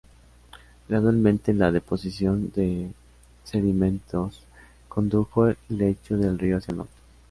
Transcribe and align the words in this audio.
Gradualmente 0.89 1.53
la 1.53 1.71
deposición 1.71 2.49
de 2.55 2.91
sedimentos 3.43 4.41
condujo 4.89 5.45
el 5.49 5.57
lecho 5.69 6.17
del 6.17 6.39
río 6.39 6.57
hacia 6.57 6.71
el 6.71 6.77
norte. 6.79 6.93